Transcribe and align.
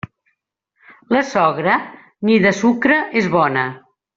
La 1.17 1.21
sogra, 1.33 1.75
ni 2.29 2.41
de 2.47 2.55
sucre 2.63 3.01
és 3.23 3.33
bona. 3.37 3.71